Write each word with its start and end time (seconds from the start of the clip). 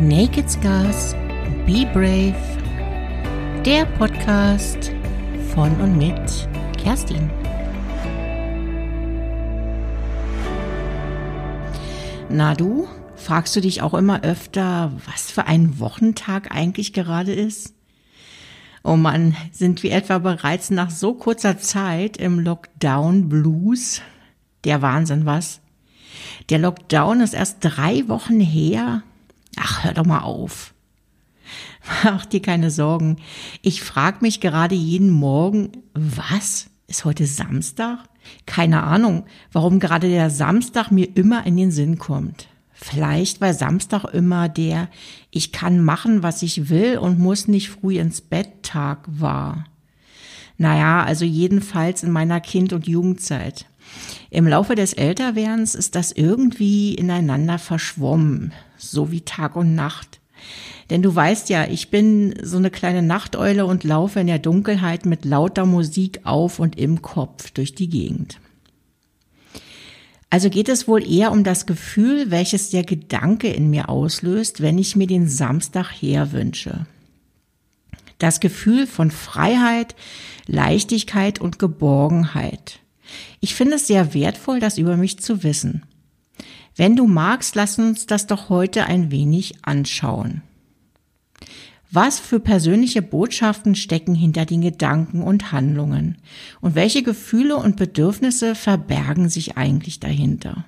Naked 0.00 0.50
Scars, 0.50 1.14
Be 1.66 1.86
Brave, 1.92 2.34
der 3.66 3.84
Podcast 3.84 4.92
von 5.52 5.78
und 5.78 5.98
mit 5.98 6.48
Kerstin. 6.82 7.28
Na 12.30 12.54
du, 12.54 12.88
fragst 13.14 13.54
du 13.54 13.60
dich 13.60 13.82
auch 13.82 13.92
immer 13.92 14.22
öfter, 14.22 14.90
was 15.04 15.30
für 15.30 15.46
ein 15.46 15.78
Wochentag 15.78 16.50
eigentlich 16.50 16.94
gerade 16.94 17.34
ist? 17.34 17.74
Oh 18.82 18.96
Mann, 18.96 19.36
sind 19.52 19.82
wir 19.82 19.92
etwa 19.92 20.16
bereits 20.16 20.70
nach 20.70 20.88
so 20.88 21.12
kurzer 21.12 21.58
Zeit 21.58 22.16
im 22.16 22.40
Lockdown 22.40 23.28
Blues? 23.28 24.00
Der 24.64 24.80
Wahnsinn, 24.80 25.26
was? 25.26 25.60
Der 26.48 26.58
Lockdown 26.58 27.20
ist 27.20 27.34
erst 27.34 27.58
drei 27.60 28.08
Wochen 28.08 28.40
her. 28.40 29.02
Ach, 29.56 29.84
hör 29.84 29.94
doch 29.94 30.06
mal 30.06 30.20
auf. 30.20 30.74
Mach 32.04 32.26
dir 32.26 32.42
keine 32.42 32.70
Sorgen. 32.70 33.16
Ich 33.62 33.82
frag 33.82 34.22
mich 34.22 34.40
gerade 34.40 34.74
jeden 34.74 35.10
Morgen, 35.10 35.72
was? 35.94 36.68
Ist 36.86 37.04
heute 37.04 37.26
Samstag? 37.26 38.00
Keine 38.46 38.82
Ahnung, 38.82 39.24
warum 39.52 39.78
gerade 39.78 40.08
der 40.08 40.28
Samstag 40.30 40.90
mir 40.90 41.16
immer 41.16 41.46
in 41.46 41.56
den 41.56 41.70
Sinn 41.70 41.98
kommt. 41.98 42.48
Vielleicht 42.72 43.40
weil 43.40 43.54
Samstag 43.54 44.04
immer 44.04 44.48
der 44.48 44.88
Ich 45.30 45.52
kann 45.52 45.84
machen, 45.84 46.22
was 46.22 46.42
ich 46.42 46.70
will 46.70 46.98
und 46.98 47.18
muss 47.18 47.46
nicht 47.46 47.70
früh 47.70 47.98
ins 47.98 48.22
Bett 48.22 48.62
Tag 48.62 49.04
war. 49.06 49.66
Naja, 50.56 51.04
also 51.04 51.24
jedenfalls 51.24 52.02
in 52.02 52.10
meiner 52.10 52.40
Kind- 52.40 52.72
und 52.72 52.86
Jugendzeit. 52.86 53.66
Im 54.30 54.46
Laufe 54.46 54.74
des 54.74 54.92
Älterwerdens 54.92 55.74
ist 55.74 55.94
das 55.94 56.12
irgendwie 56.12 56.94
ineinander 56.94 57.58
verschwommen, 57.58 58.52
so 58.80 59.10
wie 59.10 59.20
Tag 59.22 59.56
und 59.56 59.74
Nacht. 59.74 60.20
Denn 60.90 61.02
du 61.02 61.14
weißt 61.14 61.48
ja, 61.50 61.66
ich 61.66 61.90
bin 61.90 62.34
so 62.42 62.56
eine 62.56 62.70
kleine 62.70 63.02
Nachteule 63.02 63.64
und 63.66 63.84
laufe 63.84 64.20
in 64.20 64.26
der 64.26 64.38
Dunkelheit 64.38 65.06
mit 65.06 65.24
lauter 65.24 65.66
Musik 65.66 66.20
auf 66.24 66.58
und 66.58 66.76
im 66.78 67.00
Kopf 67.02 67.50
durch 67.50 67.74
die 67.74 67.88
Gegend. 67.88 68.38
Also 70.30 70.48
geht 70.48 70.68
es 70.68 70.86
wohl 70.86 71.08
eher 71.08 71.32
um 71.32 71.42
das 71.42 71.66
Gefühl, 71.66 72.30
welches 72.30 72.70
der 72.70 72.84
Gedanke 72.84 73.48
in 73.48 73.68
mir 73.68 73.88
auslöst, 73.88 74.60
wenn 74.60 74.78
ich 74.78 74.94
mir 74.94 75.08
den 75.08 75.28
Samstag 75.28 75.90
herwünsche. 75.90 76.86
Das 78.18 78.38
Gefühl 78.38 78.86
von 78.86 79.10
Freiheit, 79.10 79.96
Leichtigkeit 80.46 81.40
und 81.40 81.58
Geborgenheit. 81.58 82.78
Ich 83.40 83.54
finde 83.54 83.76
es 83.76 83.88
sehr 83.88 84.14
wertvoll, 84.14 84.60
das 84.60 84.78
über 84.78 84.96
mich 84.96 85.18
zu 85.18 85.42
wissen. 85.42 85.82
Wenn 86.80 86.96
du 86.96 87.06
magst, 87.06 87.56
lass 87.56 87.78
uns 87.78 88.06
das 88.06 88.26
doch 88.26 88.48
heute 88.48 88.86
ein 88.86 89.10
wenig 89.10 89.66
anschauen. 89.66 90.40
Was 91.90 92.18
für 92.18 92.40
persönliche 92.40 93.02
Botschaften 93.02 93.74
stecken 93.74 94.14
hinter 94.14 94.46
den 94.46 94.62
Gedanken 94.62 95.22
und 95.22 95.52
Handlungen? 95.52 96.16
Und 96.62 96.74
welche 96.74 97.02
Gefühle 97.02 97.56
und 97.56 97.76
Bedürfnisse 97.76 98.54
verbergen 98.54 99.28
sich 99.28 99.58
eigentlich 99.58 100.00
dahinter? 100.00 100.64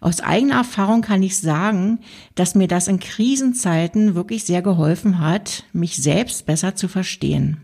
Aus 0.00 0.20
eigener 0.20 0.54
Erfahrung 0.54 1.02
kann 1.02 1.22
ich 1.22 1.36
sagen, 1.36 1.98
dass 2.34 2.54
mir 2.54 2.66
das 2.66 2.88
in 2.88 2.98
Krisenzeiten 2.98 4.14
wirklich 4.14 4.44
sehr 4.44 4.62
geholfen 4.62 5.18
hat, 5.18 5.64
mich 5.74 5.98
selbst 5.98 6.46
besser 6.46 6.76
zu 6.76 6.88
verstehen. 6.88 7.58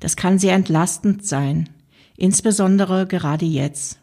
Das 0.00 0.16
kann 0.16 0.40
sehr 0.40 0.56
entlastend 0.56 1.24
sein, 1.24 1.68
insbesondere 2.16 3.06
gerade 3.06 3.46
jetzt, 3.46 4.00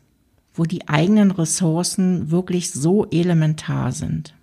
wo 0.58 0.66
die 0.66 0.88
eigenen 0.88 1.32
Ressourcen 1.32 2.32
wirklich 2.32 2.72
so 2.72 3.06
elementar 3.10 3.92
sind. 3.92 4.34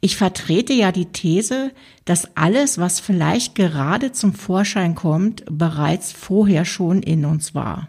Ich 0.00 0.16
vertrete 0.16 0.72
ja 0.72 0.90
die 0.90 1.06
These, 1.06 1.70
dass 2.04 2.36
alles, 2.36 2.78
was 2.78 2.98
vielleicht 2.98 3.54
gerade 3.54 4.10
zum 4.10 4.34
Vorschein 4.34 4.96
kommt, 4.96 5.44
bereits 5.48 6.10
vorher 6.10 6.64
schon 6.64 7.02
in 7.02 7.24
uns 7.24 7.54
war. 7.54 7.88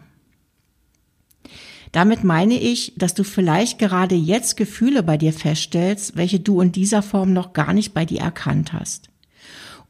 Damit 1.90 2.24
meine 2.24 2.54
ich, 2.54 2.92
dass 2.96 3.14
du 3.14 3.24
vielleicht 3.24 3.78
gerade 3.78 4.14
jetzt 4.14 4.56
Gefühle 4.56 5.02
bei 5.02 5.16
dir 5.16 5.32
feststellst, 5.32 6.16
welche 6.16 6.40
du 6.40 6.60
in 6.60 6.72
dieser 6.72 7.02
Form 7.02 7.32
noch 7.32 7.52
gar 7.52 7.72
nicht 7.72 7.94
bei 7.94 8.04
dir 8.04 8.20
erkannt 8.20 8.72
hast. 8.72 9.10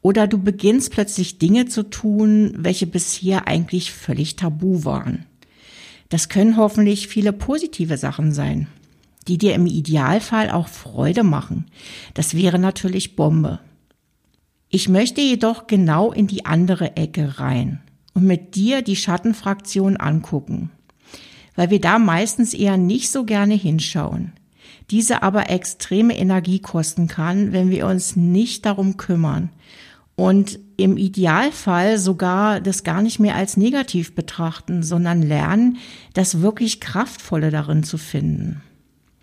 Oder 0.00 0.26
du 0.26 0.36
beginnst 0.36 0.92
plötzlich 0.92 1.38
Dinge 1.38 1.64
zu 1.66 1.82
tun, 1.82 2.52
welche 2.58 2.86
bisher 2.86 3.48
eigentlich 3.48 3.92
völlig 3.92 4.36
tabu 4.36 4.84
waren. 4.84 5.24
Das 6.09 6.28
können 6.28 6.56
hoffentlich 6.56 7.09
viele 7.09 7.32
positive 7.32 7.97
Sachen 7.97 8.32
sein 8.32 8.69
die 9.28 9.38
dir 9.38 9.54
im 9.54 9.66
Idealfall 9.66 10.50
auch 10.50 10.69
Freude 10.69 11.22
machen. 11.25 11.66
Das 12.15 12.34
wäre 12.34 12.59
natürlich 12.59 13.16
Bombe. 13.16 13.60
Ich 14.69 14.88
möchte 14.88 15.20
jedoch 15.20 15.66
genau 15.66 16.12
in 16.12 16.26
die 16.26 16.47
andere 16.47 16.97
Ecke 16.97 17.38
rein 17.38 17.81
und 18.12 18.25
mit 18.25 18.54
dir 18.54 18.82
die 18.82 18.97
Schattenfraktion 18.97 19.97
angucken, 19.97 20.70
weil 21.54 21.70
wir 21.70 21.81
da 21.81 21.98
meistens 21.98 22.54
eher 22.54 22.76
nicht 22.76 23.10
so 23.10 23.25
gerne 23.25 23.54
hinschauen. 23.54 24.32
Diese 24.91 25.22
aber 25.22 25.48
extreme 25.48 26.16
Energie 26.16 26.59
kosten 26.59 27.09
kann, 27.09 27.53
wenn 27.53 27.70
wir 27.70 27.87
uns 27.87 28.16
nicht 28.16 28.66
darum 28.66 28.97
kümmern 28.97 29.50
und 30.16 30.58
im 30.76 30.97
Idealfall 30.97 31.98
sogar 31.98 32.60
das 32.60 32.84
gar 32.84 33.02
nicht 33.02 33.19
mehr 33.19 33.34
als 33.34 33.56
negativ 33.56 34.14
betrachten, 34.14 34.82
sondern 34.82 35.22
lernen, 35.22 35.78
das 36.12 36.41
wirklich 36.41 36.80
Kraftvolle 36.80 37.50
darin 37.50 37.82
zu 37.82 37.98
finden. 37.98 38.62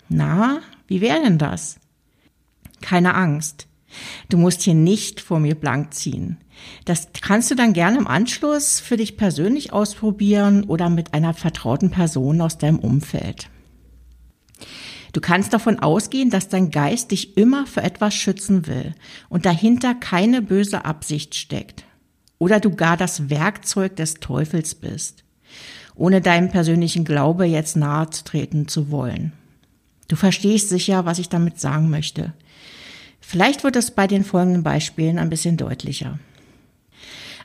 Na, 0.09 0.59
wie 0.87 1.01
wäre 1.01 1.21
denn 1.21 1.37
das? 1.37 1.77
Keine 2.81 3.15
Angst. 3.15 3.67
Du 4.29 4.37
musst 4.37 4.61
hier 4.61 4.73
nicht 4.73 5.19
vor 5.21 5.39
mir 5.39 5.55
blank 5.55 5.93
ziehen. 5.93 6.37
Das 6.85 7.09
kannst 7.21 7.51
du 7.51 7.55
dann 7.55 7.73
gerne 7.73 7.97
im 7.97 8.07
Anschluss 8.07 8.79
für 8.79 8.97
dich 8.97 9.17
persönlich 9.17 9.73
ausprobieren 9.73 10.63
oder 10.63 10.89
mit 10.89 11.13
einer 11.13 11.33
vertrauten 11.33 11.91
Person 11.91 12.41
aus 12.41 12.57
deinem 12.57 12.79
Umfeld. 12.79 13.49
Du 15.13 15.19
kannst 15.19 15.53
davon 15.53 15.79
ausgehen, 15.79 16.29
dass 16.29 16.47
dein 16.47 16.71
Geist 16.71 17.11
dich 17.11 17.35
immer 17.37 17.65
für 17.65 17.81
etwas 17.81 18.13
schützen 18.13 18.67
will 18.67 18.93
und 19.29 19.45
dahinter 19.45 19.93
keine 19.93 20.41
böse 20.41 20.85
Absicht 20.85 21.35
steckt. 21.35 21.83
Oder 22.37 22.59
du 22.59 22.71
gar 22.75 22.97
das 22.97 23.29
Werkzeug 23.29 23.95
des 23.97 24.15
Teufels 24.15 24.73
bist, 24.73 25.23
ohne 25.95 26.21
deinem 26.21 26.49
persönlichen 26.49 27.03
Glaube 27.03 27.45
jetzt 27.45 27.75
nahe 27.75 28.09
treten 28.09 28.67
zu 28.67 28.89
wollen. 28.89 29.33
Du 30.07 30.15
verstehst 30.15 30.69
sicher, 30.69 31.05
was 31.05 31.19
ich 31.19 31.29
damit 31.29 31.59
sagen 31.59 31.89
möchte. 31.89 32.33
Vielleicht 33.19 33.63
wird 33.63 33.75
es 33.75 33.91
bei 33.91 34.07
den 34.07 34.23
folgenden 34.23 34.63
Beispielen 34.63 35.19
ein 35.19 35.29
bisschen 35.29 35.55
deutlicher. 35.57 36.19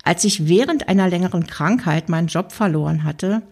Als 0.06 0.24
ich 0.24 0.46
während 0.48 0.88
einer 0.88 1.08
längeren 1.08 1.46
Krankheit 1.46 2.08
meinen 2.08 2.28
Job 2.28 2.52
verloren 2.52 3.04
hatte, 3.04 3.42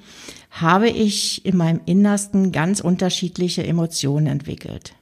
habe 0.50 0.88
ich 0.88 1.44
in 1.44 1.56
meinem 1.56 1.80
Innersten 1.84 2.52
ganz 2.52 2.80
unterschiedliche 2.80 3.66
Emotionen 3.66 4.26
entwickelt, 4.26 4.94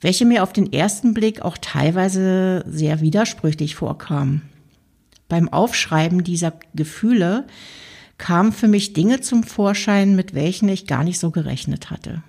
welche 0.00 0.24
mir 0.24 0.42
auf 0.42 0.52
den 0.52 0.72
ersten 0.72 1.12
Blick 1.12 1.42
auch 1.42 1.58
teilweise 1.58 2.64
sehr 2.68 3.00
widersprüchlich 3.00 3.74
vorkamen. 3.74 4.42
Beim 5.28 5.48
Aufschreiben 5.48 6.22
dieser 6.22 6.52
Gefühle 6.74 7.46
kamen 8.16 8.52
für 8.52 8.68
mich 8.68 8.92
Dinge 8.92 9.20
zum 9.20 9.42
Vorschein, 9.42 10.14
mit 10.14 10.34
welchen 10.34 10.68
ich 10.68 10.86
gar 10.86 11.02
nicht 11.02 11.18
so 11.18 11.30
gerechnet 11.30 11.90
hatte 11.90 12.22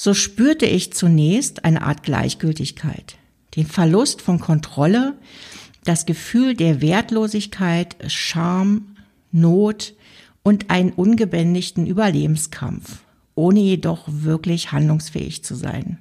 so 0.00 0.14
spürte 0.14 0.64
ich 0.64 0.94
zunächst 0.94 1.66
eine 1.66 1.82
Art 1.82 2.04
Gleichgültigkeit, 2.04 3.16
den 3.54 3.66
Verlust 3.66 4.22
von 4.22 4.40
Kontrolle, 4.40 5.12
das 5.84 6.06
Gefühl 6.06 6.54
der 6.54 6.80
Wertlosigkeit, 6.80 7.96
Scham, 8.08 8.96
Not 9.32 9.94
und 10.42 10.70
einen 10.70 10.92
ungebändigten 10.92 11.86
Überlebenskampf, 11.86 13.02
ohne 13.34 13.60
jedoch 13.60 14.04
wirklich 14.06 14.72
handlungsfähig 14.72 15.44
zu 15.44 15.54
sein. 15.54 15.98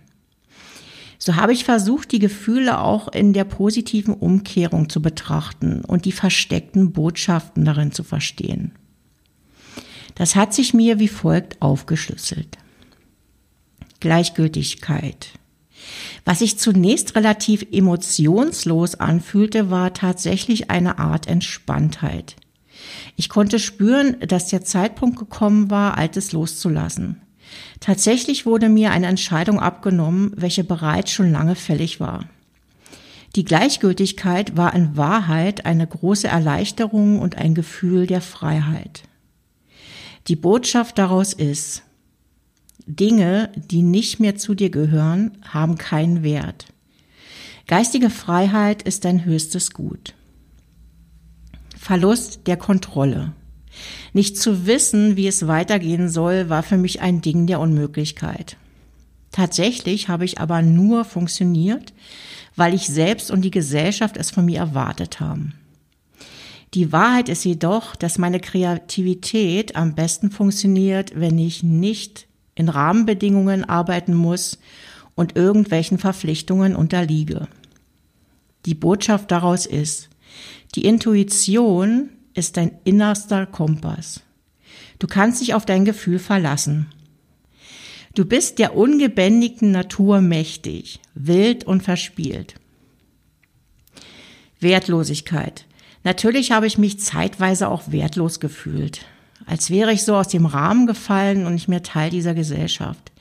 So 1.21 1.35
habe 1.35 1.51
ich 1.51 1.65
versucht, 1.65 2.13
die 2.13 2.19
Gefühle 2.19 2.79
auch 2.79 3.09
in 3.09 3.33
der 3.33 3.43
positiven 3.43 4.13
Umkehrung 4.13 4.87
zu 4.89 5.01
betrachten 5.01 5.83
und 5.83 6.05
die 6.05 6.13
versteckten 6.13 6.93
Botschaften 6.93 7.65
darin 7.65 7.91
zu 7.91 8.03
verstehen. 8.03 8.71
Das 10.15 10.35
hat 10.35 10.53
sich 10.53 10.73
mir 10.73 10.99
wie 10.99 11.09
folgt 11.09 11.61
aufgeschlüsselt. 11.61 12.57
Gleichgültigkeit. 13.99 15.38
Was 16.25 16.39
sich 16.39 16.57
zunächst 16.57 17.15
relativ 17.15 17.65
emotionslos 17.71 18.95
anfühlte, 18.95 19.69
war 19.69 19.93
tatsächlich 19.93 20.69
eine 20.69 20.99
Art 20.99 21.27
Entspanntheit. 21.27 22.35
Ich 23.15 23.29
konnte 23.29 23.59
spüren, 23.59 24.17
dass 24.27 24.47
der 24.47 24.63
Zeitpunkt 24.63 25.17
gekommen 25.17 25.69
war, 25.69 25.97
Altes 25.97 26.31
loszulassen. 26.31 27.21
Tatsächlich 27.79 28.45
wurde 28.45 28.69
mir 28.69 28.91
eine 28.91 29.07
Entscheidung 29.07 29.59
abgenommen, 29.59 30.31
welche 30.35 30.63
bereits 30.63 31.11
schon 31.11 31.31
lange 31.31 31.55
fällig 31.55 31.99
war. 31.99 32.25
Die 33.35 33.45
Gleichgültigkeit 33.45 34.57
war 34.57 34.73
in 34.73 34.97
Wahrheit 34.97 35.65
eine 35.65 35.85
große 35.85 36.27
Erleichterung 36.27 37.19
und 37.19 37.37
ein 37.37 37.53
Gefühl 37.53 38.07
der 38.07 38.21
Freiheit. 38.21 39.03
Die 40.27 40.35
Botschaft 40.35 40.97
daraus 40.97 41.33
ist, 41.33 41.83
Dinge, 42.85 43.51
die 43.55 43.81
nicht 43.81 44.19
mehr 44.19 44.35
zu 44.35 44.55
dir 44.55 44.69
gehören, 44.69 45.37
haben 45.43 45.77
keinen 45.77 46.23
Wert. 46.23 46.67
Geistige 47.67 48.09
Freiheit 48.09 48.81
ist 48.81 49.05
dein 49.05 49.25
höchstes 49.25 49.71
Gut. 49.71 50.15
Verlust 51.77 52.47
der 52.47 52.57
Kontrolle. 52.57 53.33
Nicht 54.13 54.37
zu 54.37 54.65
wissen, 54.65 55.15
wie 55.15 55.27
es 55.27 55.47
weitergehen 55.47 56.09
soll, 56.09 56.49
war 56.49 56.63
für 56.63 56.77
mich 56.77 57.01
ein 57.01 57.21
Ding 57.21 57.47
der 57.47 57.59
Unmöglichkeit. 57.59 58.57
Tatsächlich 59.31 60.09
habe 60.09 60.25
ich 60.25 60.39
aber 60.39 60.61
nur 60.61 61.05
funktioniert, 61.05 61.93
weil 62.55 62.73
ich 62.73 62.87
selbst 62.87 63.29
und 63.31 63.41
die 63.41 63.51
Gesellschaft 63.51 64.17
es 64.17 64.31
von 64.31 64.45
mir 64.45 64.59
erwartet 64.59 65.19
haben. 65.19 65.53
Die 66.73 66.91
Wahrheit 66.91 67.29
ist 67.29 67.45
jedoch, 67.45 67.95
dass 67.95 68.17
meine 68.17 68.39
Kreativität 68.39 69.75
am 69.75 69.95
besten 69.95 70.29
funktioniert, 70.29 71.19
wenn 71.19 71.37
ich 71.37 71.63
nicht 71.63 72.27
in 72.59 72.67
Rahmenbedingungen 72.67 73.63
arbeiten 73.63 74.13
muss 74.13 74.59
und 75.15 75.37
irgendwelchen 75.37 75.97
Verpflichtungen 75.97 76.75
unterliege. 76.75 77.47
Die 78.65 78.75
Botschaft 78.75 79.31
daraus 79.31 79.65
ist, 79.65 80.09
die 80.75 80.83
Intuition 80.83 82.09
ist 82.33 82.57
dein 82.57 82.73
innerster 82.83 83.45
Kompass. 83.45 84.23
Du 84.99 85.07
kannst 85.07 85.39
dich 85.39 85.53
auf 85.53 85.65
dein 85.65 85.85
Gefühl 85.85 86.19
verlassen. 86.19 86.87
Du 88.13 88.25
bist 88.25 88.59
der 88.59 88.75
ungebändigten 88.75 89.71
Natur 89.71 90.19
mächtig, 90.19 90.99
wild 91.13 91.63
und 91.63 91.81
verspielt. 91.81 92.55
Wertlosigkeit. 94.59 95.65
Natürlich 96.03 96.51
habe 96.51 96.67
ich 96.67 96.77
mich 96.77 96.99
zeitweise 96.99 97.69
auch 97.69 97.83
wertlos 97.89 98.41
gefühlt, 98.41 99.05
als 99.49 99.71
wäre 99.71 99.91
ich 99.91 100.03
so 100.03 100.15
aus 100.15 100.27
dem 100.27 100.45
Rahmen 100.45 100.85
gefallen 100.85 101.47
und 101.47 101.53
nicht 101.53 101.67
mehr 101.67 101.81
Teil 101.81 102.11
dieser 102.11 102.35
Gesellschaft. 102.35 103.11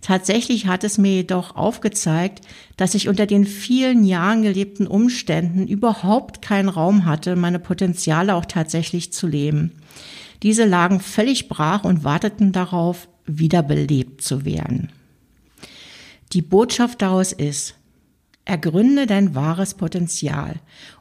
Tatsächlich 0.00 0.66
hat 0.66 0.84
es 0.84 0.96
mir 0.96 1.12
jedoch 1.12 1.54
aufgezeigt, 1.54 2.46
dass 2.78 2.94
ich 2.94 3.08
unter 3.08 3.26
den 3.26 3.44
vielen 3.44 4.04
Jahren 4.04 4.42
gelebten 4.42 4.86
Umständen 4.86 5.66
überhaupt 5.66 6.40
keinen 6.40 6.70
Raum 6.70 7.04
hatte, 7.04 7.36
meine 7.36 7.58
Potenziale 7.58 8.34
auch 8.36 8.46
tatsächlich 8.46 9.12
zu 9.12 9.26
leben. 9.26 9.72
Diese 10.42 10.64
lagen 10.64 11.00
völlig 11.00 11.48
brach 11.48 11.84
und 11.84 12.04
warteten 12.04 12.52
darauf, 12.52 13.08
wiederbelebt 13.26 14.22
zu 14.22 14.44
werden. 14.44 14.92
Die 16.32 16.42
Botschaft 16.42 17.02
daraus 17.02 17.32
ist, 17.32 17.74
ergründe 18.46 19.06
dein 19.06 19.34
wahres 19.34 19.74
Potenzial 19.74 20.54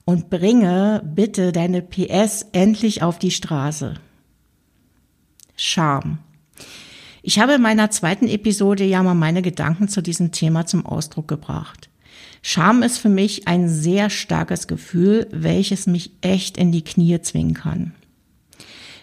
und 0.03 0.29
bringe 0.29 1.01
bitte 1.15 1.51
deine 1.53 1.81
PS 1.81 2.47
endlich 2.51 3.03
auf 3.03 3.19
die 3.19 3.31
Straße. 3.31 3.95
Scham. 5.55 6.19
Ich 7.21 7.39
habe 7.39 7.53
in 7.53 7.61
meiner 7.61 7.89
zweiten 7.89 8.27
Episode 8.27 8.83
ja 8.83 9.01
mal 9.01 9.15
meine 9.15 9.41
Gedanken 9.41 9.87
zu 9.87 10.01
diesem 10.01 10.31
Thema 10.31 10.65
zum 10.65 10.85
Ausdruck 10.85 11.27
gebracht. 11.27 11.89
Scham 12.41 12.83
ist 12.83 12.99
für 12.99 13.09
mich 13.09 13.47
ein 13.47 13.67
sehr 13.67 14.11
starkes 14.11 14.67
Gefühl, 14.67 15.27
welches 15.31 15.87
mich 15.87 16.11
echt 16.21 16.57
in 16.57 16.71
die 16.71 16.83
Knie 16.83 17.19
zwingen 17.21 17.55
kann. 17.55 17.95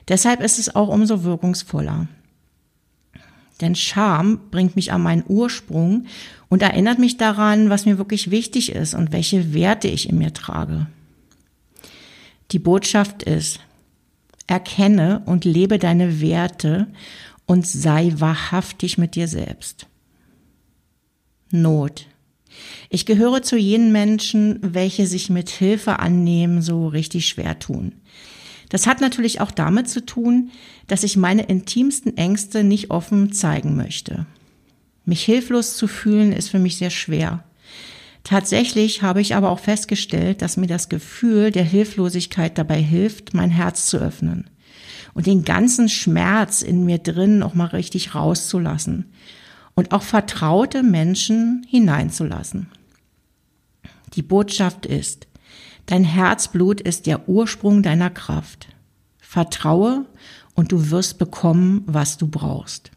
Deshalb 0.09 0.41
ist 0.41 0.59
es 0.59 0.75
auch 0.77 0.89
umso 0.89 1.25
wirkungsvoller. 1.25 2.07
Denn 3.61 3.75
Scham 3.75 4.41
bringt 4.51 4.77
mich 4.77 4.93
an 4.93 5.03
meinen 5.03 5.25
Ursprung 5.27 6.07
und 6.49 6.63
erinnert 6.63 6.99
mich 6.99 7.17
daran, 7.17 7.71
was 7.71 7.87
mir 7.87 7.99
wirklich 7.99 8.31
wichtig 8.31 8.73
ist 8.73 8.95
und 8.95 9.13
welche 9.13 9.55
Werte 9.55 9.89
ich 9.89 10.09
in 10.09 10.19
mir 10.19 10.33
trage. 10.33 10.87
Die 12.51 12.59
Botschaft 12.59 13.23
ist, 13.23 13.61
erkenne 14.47 15.23
und 15.27 15.45
lebe 15.45 15.79
deine 15.79 16.21
Werte 16.21 16.89
und 17.47 17.67
sei 17.67 18.13
wahrhaftig 18.17 18.99
mit 18.99 19.15
dir 19.15 19.29
selbst. 19.29 19.87
Not. 21.51 22.07
Ich 22.91 23.07
gehöre 23.07 23.43
zu 23.43 23.57
jenen 23.57 23.93
Menschen, 23.93 24.59
welche 24.63 25.07
sich 25.07 25.31
mit 25.31 25.51
Hilfe 25.51 25.99
annehmen 25.99 26.63
so 26.63 26.87
richtig 26.89 27.27
schwer 27.27 27.59
tun. 27.59 27.95
Das 28.69 28.87
hat 28.87 29.01
natürlich 29.01 29.41
auch 29.41 29.51
damit 29.51 29.89
zu 29.89 30.05
tun, 30.05 30.51
dass 30.87 31.03
ich 31.03 31.17
meine 31.17 31.43
intimsten 31.43 32.17
Ängste 32.17 32.65
nicht 32.65 32.91
offen 32.91 33.33
zeigen 33.33 33.77
möchte. 33.77 34.27
Mich 35.05 35.25
hilflos 35.25 35.77
zu 35.77 35.87
fühlen 35.87 36.33
ist 36.33 36.49
für 36.49 36.59
mich 36.59 36.79
sehr 36.79 36.91
schwer. 36.91 37.45
Tatsächlich 38.25 39.03
habe 39.03 39.21
ich 39.21 39.35
aber 39.35 39.51
auch 39.51 39.59
festgestellt, 39.59 40.43
dass 40.43 40.57
mir 40.57 40.69
das 40.69 40.89
Gefühl 40.89 41.51
der 41.51 41.65
Hilflosigkeit 41.65 42.57
dabei 42.57 42.81
hilft, 42.81 43.35
mein 43.35 43.51
Herz 43.51 43.87
zu 43.87 43.99
öffnen 43.99 44.49
und 45.15 45.27
den 45.27 45.45
ganzen 45.45 45.89
Schmerz 45.89 46.63
in 46.63 46.85
mir 46.85 46.99
drin 46.99 47.39
noch 47.39 47.55
mal 47.55 47.67
richtig 47.67 48.15
rauszulassen 48.15 49.13
und 49.75 49.93
auch 49.93 50.03
vertraute 50.03 50.83
Menschen 50.83 51.67
hineinzulassen. 51.69 52.69
Die 54.15 54.23
Botschaft 54.23 54.87
ist, 54.87 55.27
dein 55.87 56.05
Herzblut 56.05 56.81
ist 56.81 57.07
der 57.07 57.29
Ursprung 57.29 57.83
deiner 57.83 58.11
Kraft. 58.11 58.69
Vertraue 59.19 60.05
und 60.55 60.73
du 60.73 60.91
wirst 60.91 61.19
bekommen, 61.19 61.83
was 61.87 62.19
du 62.19 62.27
brauchst. 62.29 62.91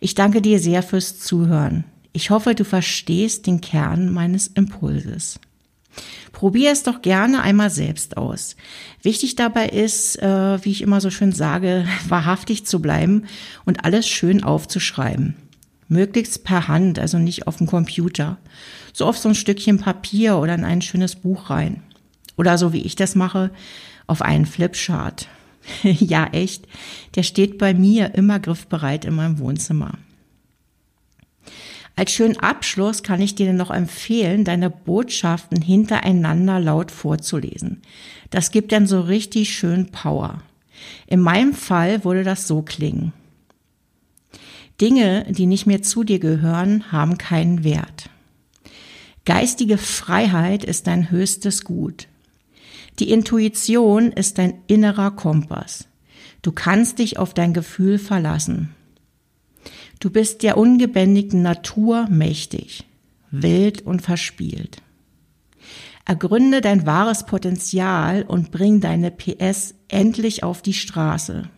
Ich 0.00 0.14
danke 0.14 0.42
dir 0.42 0.58
sehr 0.58 0.82
fürs 0.82 1.18
Zuhören. 1.18 1.84
Ich 2.16 2.30
hoffe, 2.30 2.54
du 2.54 2.64
verstehst 2.64 3.46
den 3.46 3.60
Kern 3.60 4.10
meines 4.10 4.46
Impulses. 4.46 5.38
Probier 6.32 6.72
es 6.72 6.82
doch 6.82 7.02
gerne 7.02 7.42
einmal 7.42 7.68
selbst 7.68 8.16
aus. 8.16 8.56
Wichtig 9.02 9.36
dabei 9.36 9.68
ist, 9.68 10.22
äh, 10.22 10.64
wie 10.64 10.70
ich 10.70 10.80
immer 10.80 11.02
so 11.02 11.10
schön 11.10 11.32
sage, 11.32 11.86
wahrhaftig 12.08 12.64
zu 12.64 12.80
bleiben 12.80 13.24
und 13.66 13.84
alles 13.84 14.08
schön 14.08 14.42
aufzuschreiben. 14.42 15.36
Möglichst 15.88 16.42
per 16.42 16.68
Hand, 16.68 16.98
also 16.98 17.18
nicht 17.18 17.46
auf 17.46 17.58
dem 17.58 17.66
Computer. 17.66 18.38
So 18.94 19.04
auf 19.04 19.18
so 19.18 19.28
ein 19.28 19.34
Stückchen 19.34 19.76
Papier 19.76 20.38
oder 20.38 20.54
in 20.54 20.64
ein 20.64 20.80
schönes 20.80 21.16
Buch 21.16 21.50
rein. 21.50 21.82
Oder 22.38 22.56
so 22.56 22.72
wie 22.72 22.80
ich 22.80 22.96
das 22.96 23.14
mache, 23.14 23.50
auf 24.06 24.22
einen 24.22 24.46
Flipchart. 24.46 25.28
ja, 25.82 26.28
echt. 26.28 26.66
Der 27.14 27.24
steht 27.24 27.58
bei 27.58 27.74
mir 27.74 28.14
immer 28.14 28.40
griffbereit 28.40 29.04
in 29.04 29.14
meinem 29.14 29.38
Wohnzimmer. 29.38 29.98
Als 31.98 32.12
schönen 32.12 32.36
Abschluss 32.36 33.02
kann 33.02 33.22
ich 33.22 33.34
dir 33.34 33.54
noch 33.54 33.70
empfehlen, 33.70 34.44
deine 34.44 34.68
Botschaften 34.68 35.62
hintereinander 35.62 36.60
laut 36.60 36.90
vorzulesen. 36.90 37.80
Das 38.28 38.50
gibt 38.50 38.72
dann 38.72 38.86
so 38.86 39.00
richtig 39.00 39.54
schön 39.54 39.86
Power. 39.90 40.42
In 41.06 41.20
meinem 41.20 41.54
Fall 41.54 42.04
würde 42.04 42.22
das 42.22 42.46
so 42.46 42.60
klingen. 42.60 43.14
Dinge, 44.78 45.24
die 45.30 45.46
nicht 45.46 45.66
mehr 45.66 45.80
zu 45.80 46.04
dir 46.04 46.18
gehören, 46.18 46.92
haben 46.92 47.16
keinen 47.16 47.64
Wert. 47.64 48.10
Geistige 49.24 49.78
Freiheit 49.78 50.64
ist 50.64 50.86
dein 50.86 51.10
höchstes 51.10 51.64
Gut. 51.64 52.08
Die 52.98 53.10
Intuition 53.10 54.12
ist 54.12 54.36
dein 54.36 54.54
innerer 54.66 55.12
Kompass. 55.12 55.88
Du 56.42 56.52
kannst 56.52 56.98
dich 56.98 57.18
auf 57.18 57.32
dein 57.32 57.54
Gefühl 57.54 57.98
verlassen. 57.98 58.74
Du 59.98 60.10
bist 60.10 60.42
der 60.42 60.56
ungebändigten 60.56 61.42
Natur 61.42 62.06
mächtig, 62.10 62.84
wild 63.30 63.82
und 63.82 64.02
verspielt. 64.02 64.82
Ergründe 66.04 66.60
dein 66.60 66.86
wahres 66.86 67.26
Potenzial 67.26 68.22
und 68.22 68.52
bring 68.52 68.80
deine 68.80 69.10
PS 69.10 69.74
endlich 69.88 70.44
auf 70.44 70.62
die 70.62 70.74
Straße. 70.74 71.48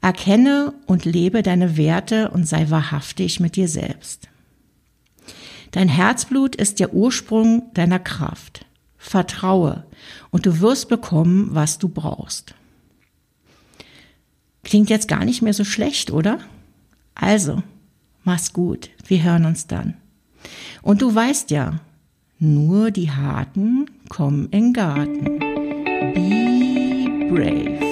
Erkenne 0.00 0.74
und 0.86 1.04
lebe 1.04 1.42
deine 1.42 1.76
Werte 1.76 2.30
und 2.30 2.46
sei 2.46 2.70
wahrhaftig 2.70 3.40
mit 3.40 3.56
dir 3.56 3.66
selbst. 3.66 4.28
Dein 5.72 5.88
Herzblut 5.88 6.54
ist 6.54 6.78
der 6.78 6.94
Ursprung 6.94 7.72
deiner 7.74 7.98
Kraft. 7.98 8.64
Vertraue 8.96 9.84
und 10.30 10.46
du 10.46 10.60
wirst 10.60 10.88
bekommen, 10.88 11.48
was 11.52 11.78
du 11.78 11.88
brauchst. 11.88 12.54
Klingt 14.62 14.90
jetzt 14.90 15.08
gar 15.08 15.24
nicht 15.24 15.40
mehr 15.40 15.54
so 15.54 15.64
schlecht, 15.64 16.10
oder? 16.10 16.40
Also, 17.18 17.62
mach's 18.24 18.52
gut. 18.52 18.90
Wir 19.06 19.22
hören 19.24 19.44
uns 19.44 19.66
dann. 19.66 19.94
Und 20.82 21.02
du 21.02 21.14
weißt 21.14 21.50
ja, 21.50 21.80
nur 22.38 22.92
die 22.92 23.10
Harten 23.10 23.86
kommen 24.08 24.48
in 24.50 24.72
Garten. 24.72 25.40
Be 26.14 27.28
brave. 27.28 27.87